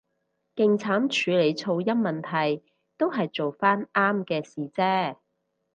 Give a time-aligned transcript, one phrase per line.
[0.55, 2.63] 勁慘處理噪音問題，
[2.97, 5.17] 都係做返啱嘅事啫